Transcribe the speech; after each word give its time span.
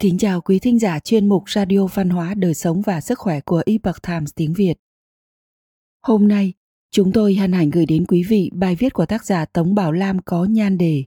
Kính 0.00 0.18
chào 0.18 0.40
quý 0.40 0.58
thính 0.58 0.78
giả 0.78 0.98
chuyên 0.98 1.28
mục 1.28 1.50
Radio 1.50 1.86
Văn 1.86 2.10
hóa 2.10 2.34
Đời 2.34 2.54
sống 2.54 2.82
và 2.82 3.00
Sức 3.00 3.18
khỏe 3.18 3.40
của 3.40 3.62
Epoch 3.66 4.02
Times 4.02 4.30
tiếng 4.34 4.52
Việt. 4.52 4.74
Hôm 6.02 6.28
nay, 6.28 6.52
chúng 6.90 7.12
tôi 7.12 7.34
hân 7.34 7.52
hạnh 7.52 7.70
gửi 7.70 7.86
đến 7.86 8.06
quý 8.06 8.22
vị 8.28 8.50
bài 8.54 8.76
viết 8.76 8.92
của 8.92 9.06
tác 9.06 9.24
giả 9.24 9.44
Tống 9.44 9.74
Bảo 9.74 9.92
Lam 9.92 10.18
có 10.24 10.44
nhan 10.44 10.78
đề 10.78 11.04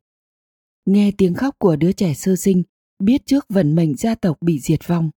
Nghe 0.86 1.12
tiếng 1.18 1.34
khóc 1.34 1.56
của 1.60 1.76
đứa 1.76 1.92
trẻ 1.92 2.14
sơ 2.14 2.36
sinh, 2.36 2.64
biết 3.00 3.26
trước 3.26 3.46
vận 3.50 3.76
mệnh 3.76 3.96
gia 3.96 4.16
tộc 4.16 4.38
bị 4.42 4.60
diệt 4.60 4.88
vong. 4.88 5.10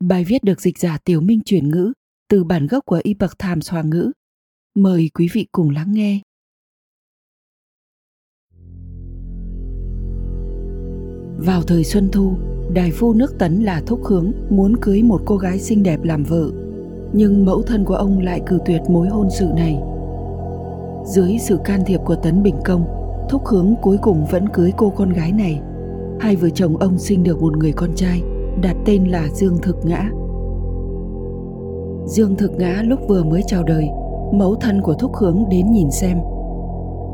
Bài 0.00 0.24
viết 0.24 0.44
được 0.44 0.60
dịch 0.60 0.78
giả 0.78 0.98
Tiểu 1.04 1.20
Minh 1.20 1.40
chuyển 1.44 1.68
ngữ 1.68 1.92
từ 2.28 2.44
bản 2.44 2.66
gốc 2.66 2.84
của 2.86 3.00
Epoch 3.04 3.38
Times 3.38 3.70
Hoa 3.70 3.82
ngữ. 3.82 4.12
Mời 4.74 5.10
quý 5.14 5.28
vị 5.32 5.46
cùng 5.52 5.70
lắng 5.70 5.92
nghe. 5.92 6.20
Vào 11.38 11.62
thời 11.62 11.84
Xuân 11.84 12.08
Thu, 12.12 12.51
Đại 12.70 12.90
phu 12.90 13.12
nước 13.12 13.38
Tấn 13.38 13.60
là 13.60 13.82
Thúc 13.86 14.00
Hướng 14.04 14.32
muốn 14.50 14.76
cưới 14.76 15.02
một 15.02 15.20
cô 15.24 15.36
gái 15.36 15.58
xinh 15.58 15.82
đẹp 15.82 16.02
làm 16.02 16.24
vợ, 16.24 16.50
nhưng 17.12 17.44
mẫu 17.44 17.62
thân 17.62 17.84
của 17.84 17.94
ông 17.94 18.18
lại 18.18 18.40
cử 18.46 18.58
tuyệt 18.64 18.82
mối 18.88 19.08
hôn 19.08 19.30
sự 19.30 19.46
này. 19.56 19.78
Dưới 21.04 21.38
sự 21.40 21.58
can 21.64 21.80
thiệp 21.86 22.00
của 22.04 22.14
Tấn 22.14 22.42
Bình 22.42 22.56
Công, 22.64 22.84
Thúc 23.28 23.46
Hướng 23.46 23.74
cuối 23.82 23.96
cùng 24.02 24.24
vẫn 24.30 24.48
cưới 24.48 24.72
cô 24.76 24.90
con 24.90 25.12
gái 25.12 25.32
này. 25.32 25.60
Hai 26.20 26.36
vợ 26.36 26.48
chồng 26.50 26.76
ông 26.76 26.98
sinh 26.98 27.22
được 27.22 27.42
một 27.42 27.56
người 27.56 27.72
con 27.72 27.90
trai, 27.94 28.22
đặt 28.62 28.76
tên 28.84 29.04
là 29.04 29.28
Dương 29.34 29.58
Thực 29.62 29.76
Ngã. 29.84 30.10
Dương 32.06 32.36
Thực 32.38 32.52
Ngã 32.58 32.82
lúc 32.84 33.00
vừa 33.08 33.22
mới 33.22 33.42
chào 33.46 33.62
đời, 33.62 33.88
mẫu 34.32 34.54
thân 34.54 34.80
của 34.80 34.94
Thúc 34.94 35.16
Hướng 35.16 35.44
đến 35.50 35.72
nhìn 35.72 35.90
xem. 35.90 36.18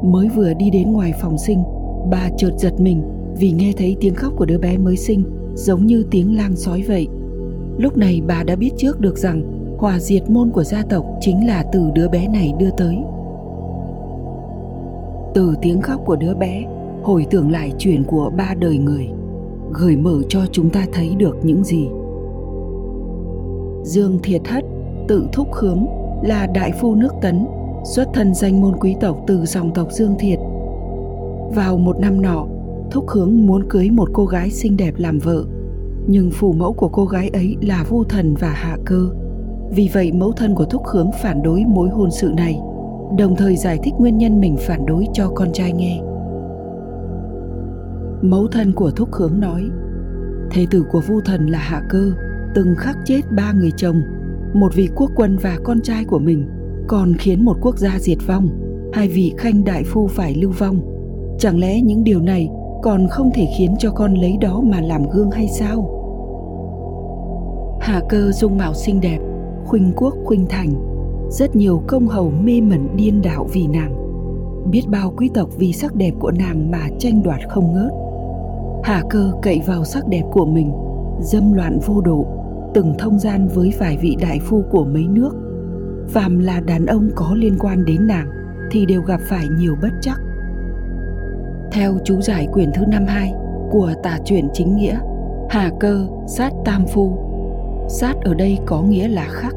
Mới 0.03 0.28
vừa 0.28 0.55
đi 0.55 0.70
đến 0.70 0.92
ngoài 0.92 1.12
phòng 1.20 1.39
sinh, 1.39 1.62
bà 2.11 2.28
chợt 2.37 2.53
giật 2.56 2.80
mình 2.80 3.17
vì 3.39 3.50
nghe 3.53 3.72
thấy 3.77 3.97
tiếng 4.00 4.14
khóc 4.14 4.33
của 4.36 4.44
đứa 4.44 4.58
bé 4.58 4.78
mới 4.78 4.97
sinh 4.97 5.22
giống 5.55 5.86
như 5.86 6.05
tiếng 6.11 6.36
lang 6.36 6.56
sói 6.56 6.83
vậy. 6.89 7.08
Lúc 7.78 7.97
này 7.97 8.22
bà 8.27 8.42
đã 8.42 8.56
biết 8.56 8.70
trước 8.77 9.00
được 9.00 9.19
rằng 9.19 9.42
hòa 9.78 9.98
diệt 9.98 10.31
môn 10.31 10.50
của 10.50 10.64
gia 10.64 10.83
tộc 10.83 11.05
chính 11.20 11.47
là 11.47 11.64
từ 11.72 11.91
đứa 11.94 12.09
bé 12.09 12.28
này 12.28 12.55
đưa 12.59 12.70
tới. 12.70 12.97
Từ 15.34 15.55
tiếng 15.62 15.81
khóc 15.81 16.00
của 16.05 16.16
đứa 16.16 16.34
bé, 16.34 16.64
hồi 17.03 17.27
tưởng 17.31 17.50
lại 17.50 17.72
chuyện 17.78 18.05
của 18.05 18.31
ba 18.36 18.55
đời 18.61 18.78
người, 18.78 19.09
gợi 19.72 19.97
mở 19.97 20.22
cho 20.28 20.41
chúng 20.53 20.70
ta 20.70 20.86
thấy 20.92 21.14
được 21.19 21.36
những 21.42 21.64
gì. 21.64 21.89
Dương 23.84 24.19
Thiệt 24.22 24.48
Hất, 24.48 24.64
tự 25.09 25.28
thúc 25.33 25.53
khướng, 25.53 25.86
là 26.22 26.47
đại 26.47 26.72
phu 26.81 26.94
nước 26.94 27.12
Tấn, 27.22 27.47
xuất 27.84 28.09
thân 28.14 28.34
danh 28.34 28.61
môn 28.61 28.77
quý 28.77 28.97
tộc 29.00 29.25
từ 29.27 29.47
dòng 29.47 29.75
tộc 29.75 29.92
Dương 29.92 30.14
Thiệt. 30.19 30.39
Vào 31.55 31.78
một 31.78 32.00
năm 32.00 32.22
nọ, 32.22 32.47
Thúc 32.91 33.08
Hướng 33.08 33.47
muốn 33.47 33.69
cưới 33.69 33.91
một 33.91 34.08
cô 34.12 34.27
gái 34.27 34.50
xinh 34.50 34.77
đẹp 34.77 34.94
làm 34.97 35.19
vợ, 35.19 35.44
nhưng 36.06 36.31
phù 36.31 36.53
mẫu 36.53 36.72
của 36.72 36.89
cô 36.89 37.05
gái 37.05 37.28
ấy 37.28 37.56
là 37.61 37.84
Vu 37.89 38.05
Thần 38.05 38.34
và 38.34 38.48
Hạ 38.48 38.77
Cơ. 38.86 39.08
Vì 39.70 39.91
vậy 39.92 40.12
mẫu 40.12 40.33
thân 40.33 40.55
của 40.55 40.64
Thúc 40.64 40.83
Hướng 40.86 41.11
phản 41.22 41.42
đối 41.42 41.64
mối 41.64 41.89
hôn 41.89 42.11
sự 42.11 42.33
này, 42.36 42.61
đồng 43.19 43.36
thời 43.36 43.56
giải 43.56 43.78
thích 43.83 43.94
nguyên 43.98 44.19
nhân 44.19 44.41
mình 44.41 44.56
phản 44.59 44.86
đối 44.86 45.06
cho 45.12 45.31
con 45.34 45.53
trai 45.53 45.72
nghe. 45.72 46.00
Mẫu 48.22 48.47
thân 48.47 48.72
của 48.72 48.91
Thúc 48.91 49.09
Hướng 49.12 49.41
nói, 49.41 49.62
Thế 50.50 50.66
tử 50.70 50.84
của 50.92 51.00
Vu 51.09 51.20
Thần 51.20 51.47
là 51.47 51.59
Hạ 51.59 51.83
Cơ, 51.89 52.12
từng 52.55 52.75
khắc 52.77 52.97
chết 53.05 53.20
ba 53.36 53.53
người 53.53 53.70
chồng, 53.77 54.03
một 54.55 54.75
vị 54.75 54.89
quốc 54.97 55.11
quân 55.16 55.39
và 55.42 55.59
con 55.64 55.81
trai 55.81 56.05
của 56.05 56.19
mình, 56.19 56.48
còn 56.89 57.14
khiến 57.19 57.44
một 57.44 57.56
quốc 57.61 57.78
gia 57.78 57.98
diệt 57.98 58.19
vong, 58.27 58.48
hai 58.92 59.09
vị 59.09 59.33
khanh 59.39 59.64
đại 59.64 59.84
phu 59.84 60.06
phải 60.06 60.34
lưu 60.34 60.50
vong. 60.59 60.81
Chẳng 61.39 61.61
lẽ 61.61 61.81
những 61.81 62.05
điều 62.05 62.20
này 62.20 62.48
còn 62.83 63.09
không 63.09 63.31
thể 63.34 63.48
khiến 63.59 63.75
cho 63.79 63.91
con 63.91 64.15
lấy 64.15 64.37
đó 64.41 64.61
mà 64.65 64.81
làm 64.81 65.03
gương 65.11 65.31
hay 65.31 65.48
sao? 65.48 65.95
Hà 67.81 68.00
cơ 68.09 68.33
dung 68.33 68.59
mạo 68.59 68.75
xinh 68.75 69.00
đẹp, 69.00 69.19
khuynh 69.65 69.93
quốc 69.97 70.15
khuynh 70.25 70.47
thành, 70.49 70.69
rất 71.31 71.56
nhiều 71.56 71.83
công 71.87 72.09
hầu 72.09 72.31
mê 72.31 72.61
mẩn 72.61 72.97
điên 72.97 73.22
đảo 73.22 73.47
vì 73.53 73.67
nàng. 73.67 73.94
Biết 74.71 74.83
bao 74.88 75.12
quý 75.17 75.31
tộc 75.34 75.49
vì 75.59 75.72
sắc 75.72 75.94
đẹp 75.94 76.12
của 76.19 76.31
nàng 76.31 76.71
mà 76.71 76.88
tranh 76.99 77.22
đoạt 77.22 77.41
không 77.49 77.72
ngớt. 77.75 77.93
Hà 78.84 79.03
cơ 79.11 79.33
cậy 79.43 79.61
vào 79.67 79.84
sắc 79.84 80.09
đẹp 80.09 80.22
của 80.33 80.47
mình, 80.47 80.72
dâm 81.21 81.53
loạn 81.53 81.78
vô 81.87 82.00
độ, 82.00 82.27
từng 82.75 82.94
thông 82.99 83.19
gian 83.19 83.49
với 83.55 83.72
vài 83.78 83.97
vị 84.00 84.17
đại 84.21 84.38
phu 84.41 84.62
của 84.71 84.84
mấy 84.84 85.06
nước. 85.09 85.31
Phàm 86.09 86.38
là 86.38 86.61
đàn 86.61 86.87
ông 86.87 87.11
có 87.15 87.34
liên 87.34 87.56
quan 87.59 87.84
đến 87.84 88.06
nàng 88.06 88.28
thì 88.71 88.87
đều 88.87 89.03
gặp 89.03 89.21
phải 89.28 89.44
nhiều 89.59 89.75
bất 89.83 89.91
chắc 90.00 90.21
theo 91.73 91.99
chú 92.05 92.21
giải 92.21 92.49
quyển 92.53 92.71
thứ 92.75 92.84
52 92.87 93.33
của 93.71 93.93
tả 94.03 94.19
truyện 94.25 94.49
chính 94.53 94.77
nghĩa, 94.77 94.99
Hà 95.51 95.71
Cơ 95.81 96.06
sát 96.27 96.53
tam 96.65 96.87
phu. 96.87 97.19
Sát 97.89 98.15
ở 98.23 98.34
đây 98.34 98.59
có 98.67 98.83
nghĩa 98.83 99.09
là 99.09 99.27
khắc. 99.31 99.55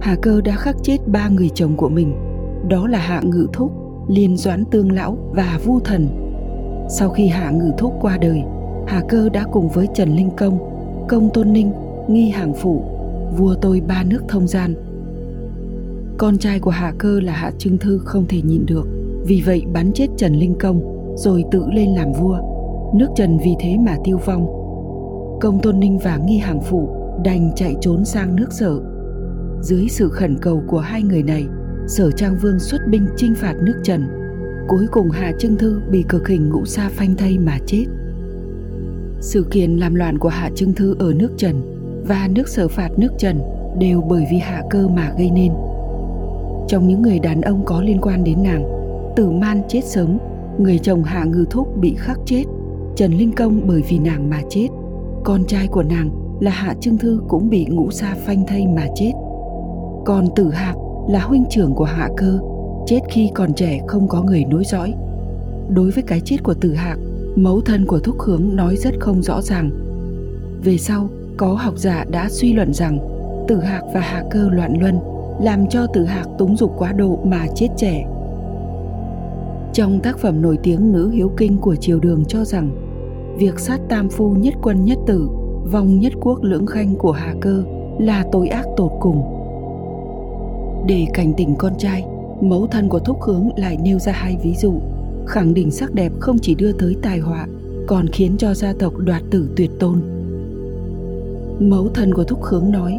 Hà 0.00 0.16
Cơ 0.22 0.40
đã 0.40 0.56
khắc 0.56 0.76
chết 0.82 0.96
ba 1.06 1.28
người 1.28 1.50
chồng 1.54 1.76
của 1.76 1.88
mình, 1.88 2.14
đó 2.68 2.86
là 2.86 2.98
Hạ 2.98 3.20
Ngự 3.24 3.46
Thúc, 3.52 3.72
Liên 4.08 4.36
Doãn 4.36 4.64
Tương 4.64 4.92
Lão 4.92 5.18
và 5.30 5.58
Vu 5.64 5.80
Thần. 5.80 6.08
Sau 6.88 7.10
khi 7.10 7.26
Hạ 7.26 7.50
Ngự 7.50 7.72
Thúc 7.78 7.94
qua 8.00 8.18
đời, 8.18 8.42
Hà 8.86 9.02
Cơ 9.08 9.28
đã 9.28 9.44
cùng 9.52 9.68
với 9.68 9.88
Trần 9.94 10.16
Linh 10.16 10.30
Công, 10.36 10.58
Công 11.08 11.30
Tôn 11.30 11.52
Ninh, 11.52 11.72
Nghi 12.08 12.30
Hàng 12.30 12.54
Phụ, 12.54 12.82
vua 13.36 13.54
tôi 13.54 13.82
ba 13.88 14.02
nước 14.02 14.22
thông 14.28 14.48
gian. 14.48 14.74
Con 16.18 16.38
trai 16.38 16.60
của 16.60 16.70
Hạ 16.70 16.92
Cơ 16.98 17.20
là 17.20 17.32
Hạ 17.32 17.50
Trưng 17.58 17.78
Thư 17.78 17.98
không 17.98 18.24
thể 18.28 18.42
nhịn 18.42 18.66
được, 18.66 18.88
vì 19.26 19.42
vậy 19.46 19.64
bắn 19.72 19.92
chết 19.92 20.06
Trần 20.16 20.34
Linh 20.34 20.54
Công 20.58 20.93
rồi 21.16 21.44
tự 21.50 21.66
lên 21.72 21.90
làm 21.90 22.12
vua, 22.12 22.38
nước 22.94 23.08
trần 23.16 23.38
vì 23.38 23.54
thế 23.60 23.76
mà 23.78 23.96
tiêu 24.04 24.18
vong. 24.24 24.46
Công 25.40 25.58
tôn 25.62 25.80
ninh 25.80 25.98
và 25.98 26.16
nghi 26.16 26.38
hàng 26.38 26.60
phụ 26.60 26.88
đành 27.24 27.50
chạy 27.56 27.74
trốn 27.80 28.04
sang 28.04 28.36
nước 28.36 28.52
sở. 28.52 28.80
Dưới 29.62 29.88
sự 29.88 30.08
khẩn 30.08 30.36
cầu 30.40 30.62
của 30.68 30.78
hai 30.78 31.02
người 31.02 31.22
này, 31.22 31.44
sở 31.86 32.10
trang 32.10 32.36
vương 32.42 32.58
xuất 32.58 32.80
binh 32.90 33.06
chinh 33.16 33.34
phạt 33.34 33.54
nước 33.62 33.80
trần. 33.82 34.06
Cuối 34.68 34.86
cùng 34.92 35.10
hà 35.10 35.32
trưng 35.38 35.56
thư 35.56 35.80
bị 35.90 36.04
cực 36.08 36.28
hình 36.28 36.48
ngũ 36.48 36.64
sa 36.64 36.88
phanh 36.92 37.14
thây 37.16 37.38
mà 37.38 37.58
chết. 37.66 37.84
Sự 39.20 39.46
kiện 39.50 39.76
làm 39.76 39.94
loạn 39.94 40.18
của 40.18 40.28
hạ 40.28 40.50
trưng 40.54 40.74
thư 40.74 40.96
ở 40.98 41.14
nước 41.14 41.30
trần 41.36 41.60
và 42.08 42.28
nước 42.34 42.48
sở 42.48 42.68
phạt 42.68 42.88
nước 42.96 43.12
trần 43.18 43.40
đều 43.78 44.00
bởi 44.00 44.26
vì 44.30 44.38
hạ 44.38 44.62
cơ 44.70 44.88
mà 44.88 45.12
gây 45.18 45.30
nên. 45.30 45.52
Trong 46.68 46.88
những 46.88 47.02
người 47.02 47.18
đàn 47.18 47.40
ông 47.40 47.64
có 47.64 47.82
liên 47.82 48.00
quan 48.00 48.24
đến 48.24 48.42
nàng, 48.42 48.64
tử 49.16 49.30
man 49.30 49.62
chết 49.68 49.84
sớm 49.84 50.18
người 50.58 50.78
chồng 50.78 51.02
hạ 51.02 51.24
ngư 51.24 51.44
thúc 51.50 51.68
bị 51.80 51.94
khắc 51.98 52.18
chết, 52.26 52.44
trần 52.96 53.12
linh 53.12 53.32
công 53.32 53.60
bởi 53.66 53.82
vì 53.88 53.98
nàng 53.98 54.30
mà 54.30 54.40
chết. 54.48 54.68
Con 55.24 55.44
trai 55.44 55.66
của 55.66 55.82
nàng 55.82 56.10
là 56.40 56.50
hạ 56.50 56.74
trưng 56.80 56.98
thư 56.98 57.20
cũng 57.28 57.50
bị 57.50 57.66
ngũ 57.66 57.90
sa 57.90 58.14
phanh 58.26 58.46
thây 58.46 58.66
mà 58.66 58.86
chết. 58.94 59.12
Còn 60.04 60.26
tử 60.36 60.50
hạc 60.50 60.76
là 61.08 61.20
huynh 61.20 61.44
trưởng 61.50 61.74
của 61.74 61.84
hạ 61.84 62.08
cơ, 62.16 62.38
chết 62.86 63.00
khi 63.10 63.30
còn 63.34 63.54
trẻ 63.54 63.80
không 63.86 64.08
có 64.08 64.22
người 64.22 64.44
nối 64.44 64.64
dõi. 64.64 64.94
Đối 65.68 65.90
với 65.90 66.02
cái 66.02 66.20
chết 66.20 66.36
của 66.42 66.54
tử 66.54 66.74
hạc 66.74 66.98
mẫu 67.36 67.60
thân 67.60 67.86
của 67.86 67.98
thúc 67.98 68.16
hướng 68.20 68.56
nói 68.56 68.76
rất 68.76 68.94
không 69.00 69.22
rõ 69.22 69.42
ràng. 69.42 69.70
Về 70.64 70.78
sau, 70.78 71.08
có 71.36 71.54
học 71.54 71.74
giả 71.76 72.04
đã 72.10 72.28
suy 72.30 72.52
luận 72.52 72.74
rằng 72.74 72.98
tử 73.48 73.60
hạc 73.60 73.82
và 73.94 74.00
hạ 74.00 74.24
cơ 74.30 74.48
loạn 74.52 74.80
luân, 74.80 74.98
làm 75.40 75.66
cho 75.68 75.86
tử 75.86 76.04
hạc 76.04 76.28
túng 76.38 76.56
dục 76.56 76.74
quá 76.78 76.92
độ 76.92 77.18
mà 77.24 77.46
chết 77.54 77.68
trẻ 77.76 78.06
trong 79.74 80.00
tác 80.00 80.18
phẩm 80.18 80.42
nổi 80.42 80.58
tiếng 80.62 80.92
Nữ 80.92 81.10
Hiếu 81.10 81.30
Kinh 81.36 81.58
của 81.58 81.76
triều 81.76 82.00
đường 82.00 82.24
cho 82.24 82.44
rằng 82.44 82.70
việc 83.38 83.58
sát 83.58 83.80
tam 83.88 84.08
phu 84.08 84.30
nhất 84.30 84.54
quân 84.62 84.84
nhất 84.84 84.98
tử, 85.06 85.28
vong 85.72 85.98
nhất 85.98 86.12
quốc 86.20 86.42
lưỡng 86.42 86.66
khanh 86.66 86.94
của 86.94 87.12
Hà 87.12 87.34
Cơ 87.40 87.64
là 87.98 88.24
tội 88.32 88.48
ác 88.48 88.64
tột 88.76 88.90
cùng. 89.00 89.22
Để 90.86 91.06
cảnh 91.14 91.32
tỉnh 91.36 91.54
con 91.58 91.72
trai, 91.78 92.04
mẫu 92.40 92.66
thân 92.66 92.88
của 92.88 92.98
Thúc 92.98 93.22
Hướng 93.22 93.48
lại 93.56 93.78
nêu 93.82 93.98
ra 93.98 94.12
hai 94.12 94.36
ví 94.42 94.54
dụ, 94.54 94.74
khẳng 95.26 95.54
định 95.54 95.70
sắc 95.70 95.94
đẹp 95.94 96.12
không 96.20 96.38
chỉ 96.38 96.54
đưa 96.54 96.72
tới 96.72 96.96
tài 97.02 97.18
họa, 97.18 97.46
còn 97.86 98.06
khiến 98.08 98.36
cho 98.38 98.54
gia 98.54 98.72
tộc 98.78 98.96
đoạt 98.96 99.22
tử 99.30 99.48
tuyệt 99.56 99.70
tôn. 99.78 100.02
Mẫu 101.60 101.88
thân 101.94 102.14
của 102.14 102.24
Thúc 102.24 102.42
Hướng 102.42 102.70
nói, 102.70 102.98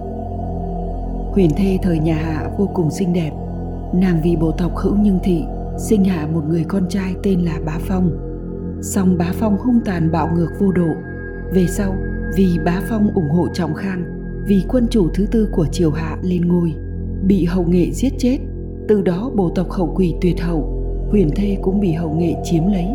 Huyền 1.31 1.49
thê 1.57 1.77
thời 1.83 1.99
nhà 1.99 2.15
Hạ 2.15 2.49
vô 2.57 2.69
cùng 2.73 2.91
xinh 2.91 3.13
đẹp, 3.13 3.31
nàng 3.93 4.21
vì 4.23 4.35
bộ 4.35 4.51
tộc 4.51 4.75
hữu 4.75 4.95
nhưng 4.95 5.19
thị 5.23 5.43
sinh 5.77 6.03
hạ 6.03 6.27
một 6.33 6.43
người 6.49 6.63
con 6.67 6.89
trai 6.89 7.15
tên 7.23 7.39
là 7.39 7.59
Bá 7.65 7.77
Phong. 7.79 8.11
Song 8.81 9.17
Bá 9.17 9.31
Phong 9.33 9.57
hung 9.57 9.79
tàn 9.85 10.11
bạo 10.11 10.29
ngược 10.35 10.49
vô 10.59 10.71
độ. 10.71 10.87
Về 11.53 11.67
sau, 11.67 11.95
vì 12.35 12.59
Bá 12.65 12.81
Phong 12.89 13.13
ủng 13.15 13.29
hộ 13.29 13.47
Trọng 13.53 13.73
Khang, 13.73 14.03
vì 14.47 14.63
quân 14.67 14.87
chủ 14.89 15.09
thứ 15.13 15.25
tư 15.31 15.49
của 15.51 15.65
triều 15.71 15.91
hạ 15.91 16.17
lên 16.21 16.47
ngôi, 16.47 16.73
bị 17.27 17.45
hậu 17.45 17.63
nghệ 17.63 17.91
giết 17.91 18.13
chết, 18.17 18.37
từ 18.87 19.01
đó 19.01 19.31
bộ 19.35 19.49
tộc 19.49 19.71
hậu 19.71 19.93
quỷ 19.95 20.15
tuyệt 20.21 20.41
hậu, 20.41 20.83
huyền 21.11 21.29
thê 21.35 21.57
cũng 21.61 21.79
bị 21.79 21.91
hậu 21.91 22.11
nghệ 22.11 22.35
chiếm 22.43 22.67
lấy. 22.67 22.87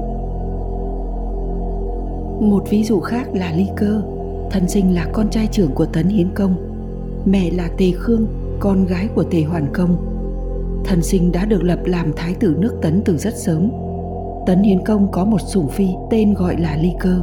Một 2.41 2.65
ví 2.71 2.85
dụ 2.85 3.01
khác 3.01 3.29
là 3.35 3.53
Ly 3.57 3.67
Cơ, 3.77 4.03
thân 4.51 4.69
sinh 4.69 4.95
là 4.95 5.07
con 5.13 5.31
trai 5.31 5.47
trưởng 5.47 5.71
của 5.75 5.87
Tấn 5.87 6.09
Hiến 6.09 6.29
Công, 6.35 6.55
mẹ 7.25 7.51
là 7.51 7.69
Tề 7.79 7.91
Khương, 7.91 8.27
con 8.61 8.87
gái 8.87 9.09
của 9.15 9.25
Tề 9.25 9.43
Hoàn 9.43 9.67
Công 9.73 10.10
thần 10.91 11.03
sinh 11.03 11.33
đã 11.33 11.45
được 11.45 11.63
lập 11.63 11.79
làm 11.85 12.13
thái 12.17 12.35
tử 12.35 12.57
nước 12.59 12.79
Tấn 12.83 13.03
từ 13.05 13.17
rất 13.17 13.35
sớm. 13.37 13.71
Tấn 14.47 14.63
Hiến 14.63 14.85
Công 14.85 15.11
có 15.13 15.25
một 15.25 15.41
sủng 15.41 15.69
phi 15.69 15.89
tên 16.11 16.35
gọi 16.35 16.61
là 16.61 16.77
Ly 16.77 16.93
Cơ. 17.01 17.23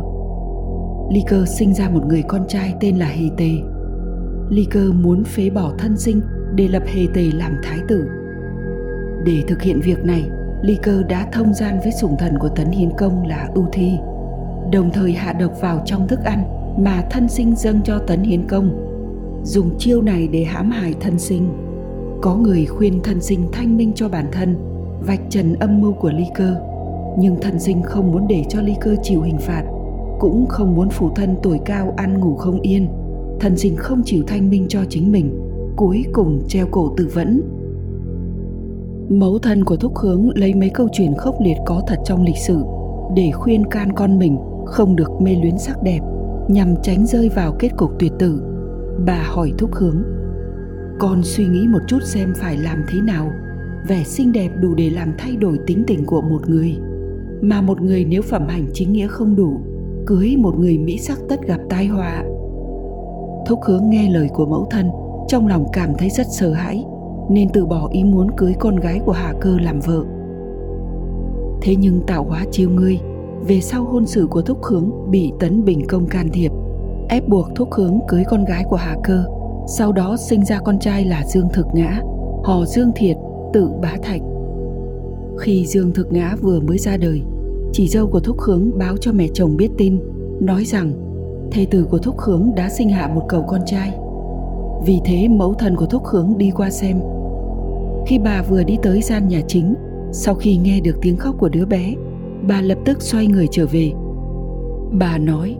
Ly 1.11 1.23
Cơ 1.27 1.45
sinh 1.45 1.73
ra 1.73 1.89
một 1.89 2.05
người 2.05 2.23
con 2.27 2.47
trai 2.47 2.73
tên 2.79 2.97
là 2.97 3.05
Hề 3.05 3.29
Tề. 3.37 3.49
Ly 4.49 4.65
Cơ 4.71 4.91
muốn 4.91 5.23
phế 5.23 5.49
bỏ 5.49 5.73
thân 5.77 5.97
sinh 5.97 6.21
để 6.55 6.67
lập 6.67 6.83
Hề 6.85 7.07
Tề 7.13 7.21
làm 7.33 7.55
thái 7.63 7.79
tử. 7.87 8.07
Để 9.25 9.43
thực 9.47 9.61
hiện 9.61 9.79
việc 9.83 10.05
này, 10.05 10.23
Ly 10.61 10.77
Cơ 10.83 11.03
đã 11.03 11.29
thông 11.33 11.53
gian 11.53 11.79
với 11.83 11.91
sủng 11.91 12.15
thần 12.19 12.39
của 12.39 12.49
Tấn 12.49 12.67
Hiến 12.67 12.89
Công 12.97 13.27
là 13.27 13.49
Ưu 13.53 13.65
Thi, 13.73 13.91
đồng 14.71 14.91
thời 14.93 15.11
hạ 15.11 15.33
độc 15.33 15.61
vào 15.61 15.81
trong 15.85 16.07
thức 16.07 16.19
ăn 16.23 16.43
mà 16.77 17.03
thân 17.09 17.29
sinh 17.29 17.55
dâng 17.55 17.81
cho 17.83 17.99
Tấn 17.99 18.21
Hiến 18.23 18.47
Công, 18.47 18.69
dùng 19.43 19.77
chiêu 19.77 20.01
này 20.01 20.27
để 20.27 20.43
hãm 20.43 20.71
hại 20.71 20.93
thân 20.99 21.19
sinh. 21.19 21.66
Có 22.21 22.35
người 22.35 22.65
khuyên 22.65 23.01
thần 23.03 23.21
sinh 23.21 23.47
thanh 23.51 23.77
minh 23.77 23.91
cho 23.95 24.09
bản 24.09 24.25
thân, 24.31 24.55
vạch 25.07 25.21
trần 25.29 25.53
âm 25.53 25.81
mưu 25.81 25.93
của 25.93 26.11
Ly 26.11 26.25
Cơ, 26.35 26.55
nhưng 27.19 27.35
thần 27.41 27.59
sinh 27.59 27.81
không 27.81 28.11
muốn 28.11 28.27
để 28.27 28.45
cho 28.49 28.61
Ly 28.61 28.73
Cơ 28.81 28.95
chịu 29.03 29.21
hình 29.21 29.37
phạt, 29.37 29.63
cũng 30.19 30.45
không 30.49 30.75
muốn 30.75 30.89
phụ 30.89 31.09
thân 31.15 31.35
tuổi 31.43 31.59
cao 31.65 31.93
ăn 31.97 32.19
ngủ 32.19 32.35
không 32.35 32.61
yên. 32.61 32.87
thần 33.39 33.57
sinh 33.57 33.75
không 33.75 34.01
chịu 34.05 34.23
thanh 34.27 34.49
minh 34.49 34.65
cho 34.69 34.79
chính 34.89 35.11
mình, 35.11 35.39
cuối 35.75 36.05
cùng 36.13 36.41
treo 36.47 36.67
cổ 36.71 36.93
tự 36.97 37.09
vẫn 37.13 37.41
Mẫu 39.09 39.39
thân 39.39 39.63
của 39.63 39.75
Thúc 39.75 39.97
Hướng 39.97 40.29
lấy 40.35 40.53
mấy 40.53 40.69
câu 40.69 40.87
chuyện 40.91 41.13
khốc 41.17 41.35
liệt 41.41 41.57
có 41.65 41.81
thật 41.87 41.99
trong 42.05 42.23
lịch 42.23 42.37
sử 42.37 42.63
để 43.15 43.31
khuyên 43.31 43.65
can 43.65 43.93
con 43.95 44.19
mình 44.19 44.37
không 44.65 44.95
được 44.95 45.21
mê 45.21 45.35
luyến 45.41 45.57
sắc 45.57 45.83
đẹp 45.83 45.99
nhằm 46.47 46.75
tránh 46.83 47.05
rơi 47.05 47.29
vào 47.29 47.55
kết 47.59 47.69
cục 47.77 47.91
tuyệt 47.99 48.11
tử. 48.19 48.41
Bà 49.05 49.23
hỏi 49.23 49.53
Thúc 49.57 49.69
Hướng 49.73 50.03
con 50.99 51.23
suy 51.23 51.45
nghĩ 51.45 51.67
một 51.67 51.79
chút 51.87 52.03
xem 52.03 52.33
phải 52.37 52.57
làm 52.57 52.83
thế 52.87 53.01
nào. 53.01 53.31
Vẻ 53.87 54.03
xinh 54.03 54.31
đẹp 54.31 54.49
đủ 54.61 54.75
để 54.75 54.89
làm 54.89 55.13
thay 55.17 55.35
đổi 55.35 55.59
tính 55.67 55.83
tình 55.87 56.05
của 56.05 56.21
một 56.21 56.49
người. 56.49 56.77
Mà 57.41 57.61
một 57.61 57.81
người 57.81 58.05
nếu 58.05 58.21
phẩm 58.21 58.47
hành 58.47 58.65
chính 58.73 58.93
nghĩa 58.93 59.07
không 59.07 59.35
đủ 59.35 59.61
Cưới 60.05 60.35
một 60.37 60.59
người 60.59 60.77
mỹ 60.77 60.97
sắc 60.97 61.17
tất 61.29 61.41
gặp 61.47 61.59
tai 61.69 61.87
họa. 61.87 62.23
Thúc 63.47 63.59
Hướng 63.63 63.89
nghe 63.89 64.09
lời 64.09 64.29
của 64.33 64.45
mẫu 64.45 64.67
thân 64.71 64.89
Trong 65.27 65.47
lòng 65.47 65.65
cảm 65.73 65.93
thấy 65.97 66.09
rất 66.09 66.27
sợ 66.31 66.53
hãi 66.53 66.85
nên 67.29 67.49
từ 67.49 67.65
bỏ 67.65 67.87
ý 67.91 68.03
muốn 68.03 68.31
cưới 68.37 68.53
con 68.59 68.75
gái 68.75 68.99
của 69.05 69.11
Hà 69.11 69.33
Cơ 69.41 69.57
làm 69.61 69.79
vợ. 69.79 70.03
Thế 71.61 71.75
nhưng 71.75 72.01
tạo 72.07 72.23
hóa 72.23 72.45
chiêu 72.51 72.69
ngươi, 72.69 72.99
về 73.47 73.61
sau 73.61 73.83
hôn 73.83 74.05
sự 74.05 74.27
của 74.27 74.41
Thúc 74.41 74.63
Hướng 74.63 74.91
bị 75.11 75.31
Tấn 75.39 75.65
Bình 75.65 75.87
Công 75.87 76.07
can 76.07 76.29
thiệp, 76.29 76.51
ép 77.09 77.27
buộc 77.27 77.47
Thúc 77.55 77.69
Hướng 77.71 77.99
cưới 78.07 78.23
con 78.29 78.45
gái 78.45 78.63
của 78.69 78.75
Hà 78.75 78.95
Cơ, 79.03 79.25
sau 79.67 79.91
đó 79.91 80.15
sinh 80.17 80.45
ra 80.45 80.59
con 80.59 80.79
trai 80.79 81.05
là 81.05 81.23
Dương 81.25 81.47
Thực 81.53 81.67
Ngã, 81.73 82.01
họ 82.43 82.65
Dương 82.65 82.91
Thiệt, 82.95 83.17
tự 83.53 83.69
bá 83.81 83.93
thạch. 84.03 84.21
Khi 85.39 85.65
Dương 85.65 85.93
Thực 85.93 86.13
Ngã 86.13 86.35
vừa 86.41 86.59
mới 86.59 86.77
ra 86.77 86.97
đời, 86.97 87.21
chị 87.73 87.87
dâu 87.87 88.07
của 88.07 88.19
Thúc 88.19 88.39
Hướng 88.39 88.77
báo 88.77 88.97
cho 88.97 89.11
mẹ 89.11 89.27
chồng 89.33 89.57
biết 89.57 89.69
tin, 89.77 89.99
nói 90.39 90.65
rằng 90.65 90.93
thê 91.51 91.65
tử 91.71 91.87
của 91.91 91.97
Thúc 91.97 92.19
Hướng 92.19 92.51
đã 92.55 92.69
sinh 92.69 92.89
hạ 92.89 93.07
một 93.15 93.25
cậu 93.29 93.43
con 93.47 93.61
trai. 93.65 93.93
Vì 94.85 94.99
thế 95.05 95.27
mẫu 95.27 95.53
thân 95.53 95.75
của 95.75 95.85
Thúc 95.85 96.05
Hướng 96.05 96.33
đi 96.37 96.51
qua 96.55 96.69
xem 96.69 96.99
khi 98.07 98.19
bà 98.19 98.41
vừa 98.41 98.63
đi 98.63 98.77
tới 98.83 99.01
gian 99.01 99.27
nhà 99.27 99.41
chính, 99.47 99.75
sau 100.11 100.35
khi 100.35 100.57
nghe 100.57 100.79
được 100.79 100.97
tiếng 101.01 101.17
khóc 101.17 101.35
của 101.39 101.49
đứa 101.49 101.65
bé, 101.65 101.93
bà 102.47 102.61
lập 102.61 102.77
tức 102.85 103.01
xoay 103.01 103.27
người 103.27 103.47
trở 103.51 103.65
về. 103.65 103.91
Bà 104.91 105.17
nói, 105.17 105.55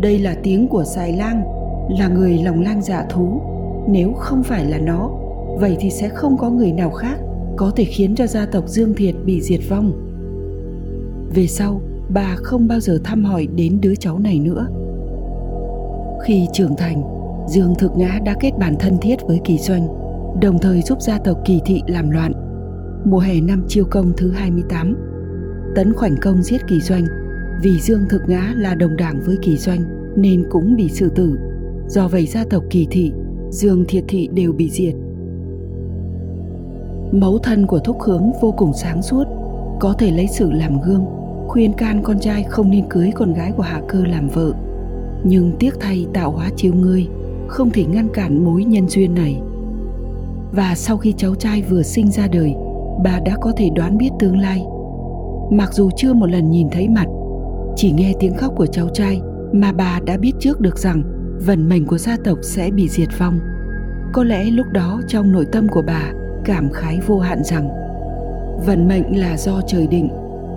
đây 0.00 0.18
là 0.18 0.34
tiếng 0.42 0.68
của 0.68 0.84
xài 0.84 1.12
lang, 1.12 1.42
là 1.88 2.08
người 2.08 2.38
lòng 2.38 2.60
lang 2.60 2.82
dạ 2.82 3.06
thú. 3.10 3.40
Nếu 3.88 4.12
không 4.12 4.42
phải 4.42 4.64
là 4.64 4.78
nó, 4.78 5.10
vậy 5.58 5.76
thì 5.80 5.90
sẽ 5.90 6.08
không 6.08 6.36
có 6.38 6.50
người 6.50 6.72
nào 6.72 6.90
khác 6.90 7.18
có 7.56 7.70
thể 7.76 7.84
khiến 7.84 8.14
cho 8.14 8.26
gia 8.26 8.46
tộc 8.46 8.68
Dương 8.68 8.94
Thiệt 8.94 9.14
bị 9.24 9.40
diệt 9.40 9.60
vong. 9.68 9.92
Về 11.34 11.46
sau, 11.46 11.80
bà 12.08 12.36
không 12.36 12.68
bao 12.68 12.80
giờ 12.80 12.98
thăm 13.04 13.24
hỏi 13.24 13.48
đến 13.56 13.78
đứa 13.80 13.94
cháu 13.94 14.18
này 14.18 14.38
nữa. 14.38 14.66
Khi 16.24 16.46
trưởng 16.52 16.76
thành, 16.76 17.02
Dương 17.48 17.74
Thực 17.78 17.96
Ngã 17.96 18.18
đã 18.24 18.34
kết 18.40 18.50
bản 18.58 18.74
thân 18.78 18.98
thiết 19.00 19.16
với 19.26 19.40
Kỳ 19.44 19.58
Doanh 19.58 19.88
đồng 20.40 20.58
thời 20.58 20.82
giúp 20.82 21.02
gia 21.02 21.18
tộc 21.18 21.38
Kỳ 21.44 21.60
Thị 21.66 21.82
làm 21.86 22.10
loạn. 22.10 22.32
Mùa 23.04 23.18
hè 23.18 23.40
năm 23.40 23.64
Chiêu 23.68 23.84
Công 23.90 24.12
thứ 24.16 24.30
28, 24.30 24.96
Tấn 25.74 25.92
Khoảnh 25.92 26.16
Công 26.22 26.42
giết 26.42 26.66
Kỳ 26.68 26.80
Doanh 26.80 27.04
vì 27.62 27.80
Dương 27.80 28.04
Thực 28.10 28.22
Ngã 28.28 28.54
là 28.56 28.74
đồng 28.74 28.96
đảng 28.96 29.20
với 29.20 29.36
Kỳ 29.42 29.56
Doanh 29.56 29.84
nên 30.16 30.46
cũng 30.50 30.76
bị 30.76 30.88
xử 30.88 31.08
tử. 31.08 31.38
Do 31.88 32.08
vậy 32.08 32.26
gia 32.26 32.44
tộc 32.50 32.62
Kỳ 32.70 32.86
Thị, 32.90 33.12
Dương 33.50 33.84
Thiệt 33.88 34.04
Thị 34.08 34.28
đều 34.32 34.52
bị 34.52 34.70
diệt. 34.70 34.94
Mẫu 37.12 37.38
thân 37.38 37.66
của 37.66 37.78
Thúc 37.78 37.96
Hướng 38.00 38.32
vô 38.42 38.54
cùng 38.56 38.72
sáng 38.72 39.02
suốt, 39.02 39.24
có 39.80 39.92
thể 39.92 40.10
lấy 40.10 40.26
sự 40.26 40.52
làm 40.52 40.80
gương, 40.80 41.04
khuyên 41.48 41.72
can 41.72 42.02
con 42.02 42.18
trai 42.20 42.42
không 42.42 42.70
nên 42.70 42.84
cưới 42.90 43.10
con 43.14 43.34
gái 43.34 43.52
của 43.56 43.62
Hạ 43.62 43.82
Cơ 43.88 44.04
làm 44.04 44.28
vợ. 44.28 44.52
Nhưng 45.24 45.52
tiếc 45.58 45.74
thay 45.80 46.06
tạo 46.12 46.30
hóa 46.30 46.50
chiêu 46.56 46.74
ngươi, 46.74 47.06
không 47.48 47.70
thể 47.70 47.84
ngăn 47.84 48.08
cản 48.08 48.44
mối 48.44 48.64
nhân 48.64 48.88
duyên 48.88 49.14
này 49.14 49.40
và 50.52 50.74
sau 50.74 50.96
khi 50.96 51.14
cháu 51.16 51.34
trai 51.34 51.62
vừa 51.62 51.82
sinh 51.82 52.10
ra 52.10 52.28
đời 52.28 52.54
bà 53.04 53.20
đã 53.24 53.36
có 53.40 53.52
thể 53.56 53.70
đoán 53.74 53.98
biết 53.98 54.10
tương 54.18 54.38
lai 54.38 54.64
mặc 55.50 55.74
dù 55.74 55.90
chưa 55.96 56.12
một 56.12 56.26
lần 56.30 56.50
nhìn 56.50 56.68
thấy 56.72 56.88
mặt 56.88 57.06
chỉ 57.76 57.92
nghe 57.92 58.12
tiếng 58.20 58.34
khóc 58.34 58.52
của 58.56 58.66
cháu 58.66 58.88
trai 58.88 59.20
mà 59.52 59.72
bà 59.72 60.00
đã 60.06 60.16
biết 60.16 60.32
trước 60.40 60.60
được 60.60 60.78
rằng 60.78 61.02
vận 61.40 61.68
mệnh 61.68 61.86
của 61.86 61.98
gia 61.98 62.16
tộc 62.24 62.38
sẽ 62.42 62.70
bị 62.70 62.88
diệt 62.88 63.08
vong. 63.18 63.40
Có 64.12 64.24
lẽ 64.24 64.44
lúc 64.44 64.66
đó 64.72 65.00
trong 65.08 65.32
nội 65.32 65.46
tâm 65.52 65.68
của 65.68 65.82
bà, 65.82 66.12
cảm 66.44 66.70
khái 66.72 67.00
vô 67.06 67.18
hạn 67.18 67.44
rằng, 67.44 67.68
vận 68.66 68.88
mệnh 68.88 69.20
là 69.20 69.36
do 69.36 69.60
trời 69.66 69.86
định, 69.86 70.08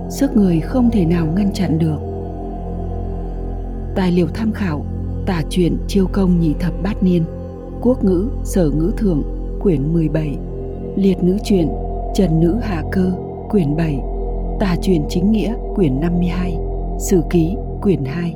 sức 0.09 0.35
người 0.35 0.59
không 0.59 0.91
thể 0.91 1.05
nào 1.05 1.27
ngăn 1.35 1.53
chặn 1.53 1.79
được. 1.79 1.99
Tài 3.95 4.11
liệu 4.11 4.27
tham 4.33 4.51
khảo, 4.51 4.85
tả 5.25 5.41
truyện 5.49 5.77
chiêu 5.87 6.07
công 6.11 6.39
nhị 6.39 6.53
thập 6.59 6.73
bát 6.83 7.03
niên, 7.03 7.23
quốc 7.81 8.03
ngữ, 8.03 8.29
sở 8.43 8.69
ngữ 8.69 8.91
thượng, 8.97 9.23
quyển 9.59 9.93
17 9.93 10.37
Liệt 10.95 11.23
nữ 11.23 11.37
truyện, 11.43 11.69
Trần 12.15 12.39
nữ 12.39 12.55
hạ 12.61 12.83
cơ, 12.91 13.11
quyển 13.49 13.75
7 13.75 13.99
Tả 14.59 14.75
truyện 14.81 15.05
chính 15.09 15.31
nghĩa, 15.31 15.53
quyển 15.75 15.99
52 15.99 16.57
Sử 16.99 17.21
ký, 17.29 17.55
quyển 17.81 18.05
2 18.05 18.35